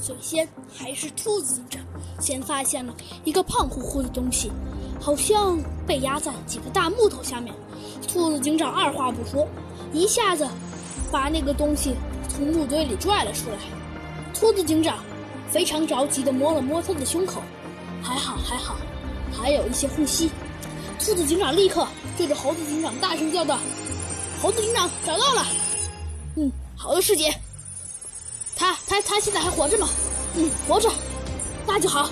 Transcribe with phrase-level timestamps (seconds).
[0.00, 1.82] 最先还是兔子警长
[2.20, 2.94] 先发现了
[3.24, 4.50] 一个胖乎乎的东西，
[5.00, 7.54] 好像被压在几个大木头下面。
[8.06, 9.46] 兔子警长二话不说，
[9.92, 10.46] 一下子
[11.10, 11.94] 把那个东西
[12.28, 13.56] 从木堆里拽了出来。
[14.32, 14.98] 兔子警长
[15.50, 17.42] 非常着急地摸了摸他的胸口，
[18.02, 18.76] 还好还好，
[19.32, 20.30] 还有一些呼吸。
[20.98, 21.86] 兔子警长立刻
[22.16, 23.58] 对着猴子警长大声叫道
[24.42, 25.46] ：“猴子警长找到了！
[26.36, 27.32] 嗯，好的，师姐。
[28.58, 29.88] 他他他现在还活着吗？
[30.34, 30.90] 嗯，活着，
[31.66, 32.10] 那就好。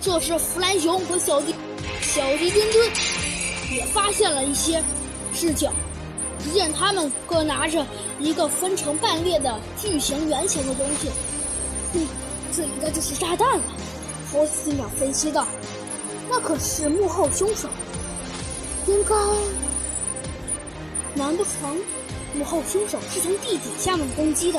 [0.00, 1.54] 这时，弗兰熊和小鸡
[2.00, 2.90] 小鸡墩墩
[3.70, 4.82] 也发现了一些
[5.34, 5.70] 视角。
[6.42, 7.86] 只见他们各拿着
[8.18, 11.08] 一个分成半裂的巨型圆形的东西。
[11.92, 12.04] 嗯，
[12.52, 13.62] 这应该就是炸弹了。
[14.32, 15.46] 猴子警长分析道
[16.28, 17.68] ：“那可是幕后凶手，
[18.88, 19.14] 应该……
[21.14, 21.78] 难不成
[22.34, 24.58] 幕后凶手是从地底下面攻击的？”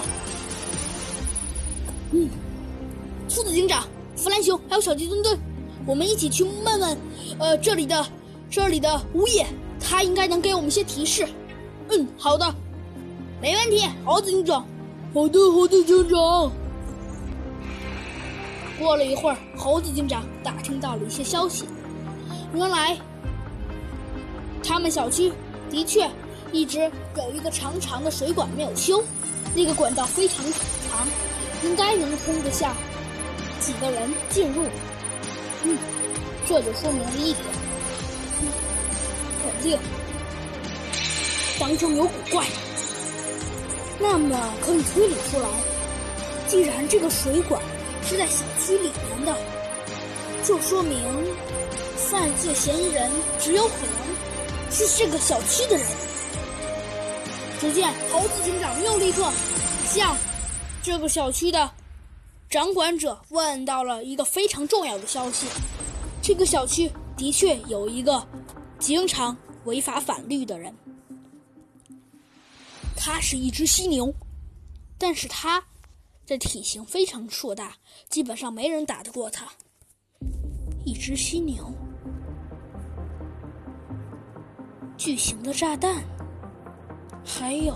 [2.15, 2.29] 嗯，
[3.27, 3.83] 兔子警长、
[4.15, 5.35] 弗兰熊还有小鸡墩墩，
[5.83, 6.97] 我们一起去问问，
[7.39, 8.05] 呃，这里的
[8.51, 9.47] 这里的物业，
[9.79, 11.27] 他应该能给我们一些提示。
[11.89, 12.45] 嗯，好的，
[13.41, 14.63] 没问题，猴子警长。
[15.11, 16.51] 好的，猴子警长。
[18.77, 21.65] 过了一会儿，猴子警长打听到了一些消息，
[22.53, 22.95] 原来
[24.63, 25.33] 他们小区
[25.71, 26.07] 的确
[26.51, 26.79] 一直
[27.17, 29.03] 有一个长长的水管没有修，
[29.55, 31.07] 那个管道非常长。
[31.63, 32.75] 应该能通得下
[33.59, 34.63] 几个人进入，
[35.63, 35.77] 嗯，
[36.47, 37.45] 这就说明了一点，
[39.41, 39.79] 肯定
[41.59, 42.45] 当中有古怪。
[43.99, 45.47] 那么可以推理出来，
[46.47, 47.61] 既然这个水管
[48.05, 49.37] 是在小区里面的，
[50.43, 50.99] 就说明
[51.95, 55.85] 犯罪嫌疑人只有可能是这个小区的人。
[57.61, 59.31] 只见猴子警长又立刻
[59.87, 60.13] 向。
[60.83, 61.71] 这个小区的
[62.49, 65.47] 掌管者问到了一个非常重要的消息：
[66.21, 68.27] 这个小区的确有一个
[68.79, 70.75] 经常违法反律的人，
[72.97, 74.13] 他是一只犀牛，
[74.97, 75.63] 但是他
[76.27, 77.77] 的体型非常硕大，
[78.09, 79.47] 基本上没人打得过他。
[80.83, 81.73] 一只犀牛，
[84.97, 86.03] 巨型的炸弹，
[87.25, 87.73] 还有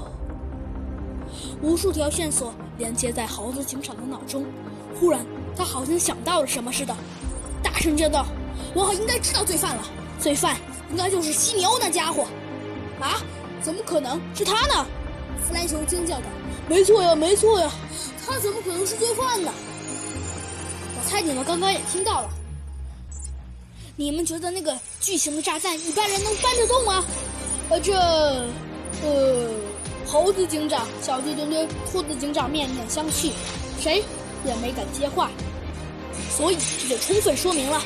[1.61, 2.53] 无数条线索。
[2.77, 4.45] 连接在猴子警长的脑中，
[4.99, 5.25] 忽然，
[5.55, 6.95] 他好像想到了什么似的，
[7.63, 8.27] 大声叫道
[8.75, 9.83] ：“我好应该知道罪犯了，
[10.19, 10.55] 罪犯
[10.91, 12.27] 应该就是犀牛那家伙！”
[13.01, 13.17] 啊，
[13.63, 14.85] 怎么可能是他呢？
[15.43, 16.25] 弗兰熊惊叫道
[16.69, 17.71] ：“没错呀，没错呀，
[18.23, 19.51] 他怎么可能是罪犯呢？”
[20.95, 22.29] 我猜你们刚刚也听到了。
[23.95, 27.03] 你们觉得那个巨型的炸弹一般人能搬得动吗？
[27.71, 27.95] 呃，这，
[29.01, 29.49] 呃。
[30.07, 33.31] 猴子警长、小鸡墩墩、兔子警长面面相觑，
[33.81, 34.01] 谁
[34.45, 35.29] 也没敢接话。
[36.35, 37.81] 所以这就充分说明了，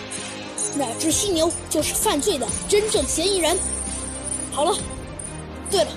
[0.76, 3.58] 那只犀牛就是犯罪的真正嫌疑人。
[4.52, 4.78] 好了，
[5.70, 5.92] 对了，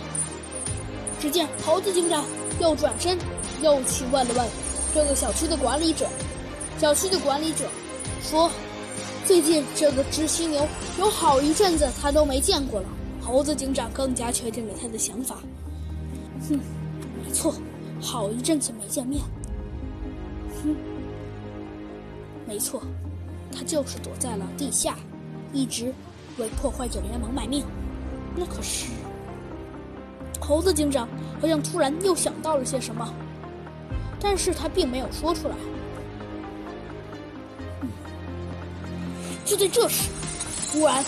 [1.20, 2.24] 只见猴子警长
[2.58, 3.18] 又转身，
[3.60, 4.48] 又去问了问
[4.94, 6.06] 这个小区的管理者。
[6.78, 7.68] 小区的管理者
[8.22, 8.50] 说，
[9.26, 10.66] 最近这个只犀牛
[10.98, 12.88] 有好一阵子他都没见过了。
[13.20, 15.36] 猴子警长更加确定了他的想法。
[16.48, 16.60] 哼，
[17.24, 17.54] 没错，
[18.00, 19.22] 好一阵子没见面。
[20.62, 20.76] 哼，
[22.46, 22.82] 没错，
[23.50, 24.96] 他就是躲在了地下，
[25.52, 25.92] 一直
[26.36, 27.64] 为破坏者联盟卖命。
[28.36, 28.88] 那可是，
[30.40, 31.08] 猴子警长
[31.40, 33.08] 好像突然又想到了些什么，
[34.20, 35.54] 但是他并没有说出来。
[39.44, 40.10] 就在这时，
[40.72, 41.04] 忽然，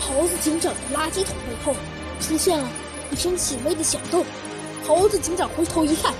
[0.00, 1.74] 猴子警长的垃圾桶背后
[2.20, 2.68] 出现了
[3.10, 4.24] 一声细微的响动。
[4.86, 6.12] 猴子警长回头一看，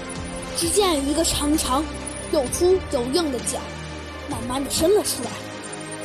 [0.56, 1.84] 只见一个长长、
[2.32, 3.58] 又粗又硬的脚，
[4.28, 5.30] 慢慢的伸了出来。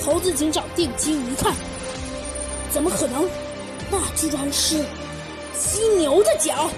[0.03, 1.53] 猴子警长定睛一看，
[2.71, 3.27] 怎么可能？
[3.89, 4.83] 那居然是
[5.55, 6.69] 犀牛的脚！